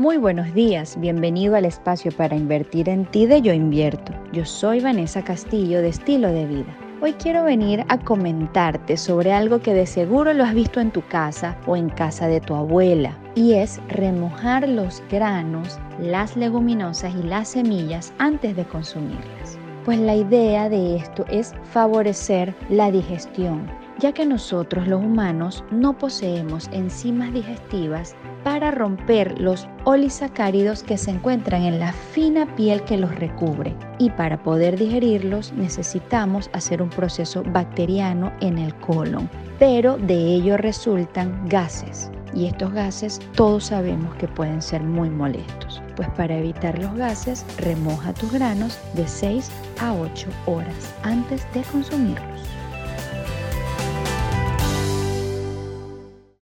[0.00, 4.14] Muy buenos días, bienvenido al espacio para invertir en ti de Yo Invierto.
[4.32, 6.74] Yo soy Vanessa Castillo de Estilo de Vida.
[7.02, 11.02] Hoy quiero venir a comentarte sobre algo que de seguro lo has visto en tu
[11.02, 17.22] casa o en casa de tu abuela y es remojar los granos, las leguminosas y
[17.22, 19.58] las semillas antes de consumirlas.
[19.84, 23.66] Pues la idea de esto es favorecer la digestión,
[24.00, 31.10] ya que nosotros los humanos no poseemos enzimas digestivas para romper los olisacáridos que se
[31.10, 33.76] encuentran en la fina piel que los recubre.
[33.98, 39.28] Y para poder digerirlos necesitamos hacer un proceso bacteriano en el colon,
[39.58, 42.10] pero de ello resultan gases.
[42.32, 45.82] Y estos gases todos sabemos que pueden ser muy molestos.
[45.96, 51.62] Pues para evitar los gases, remoja tus granos de 6 a 8 horas antes de
[51.64, 52.29] consumirlos.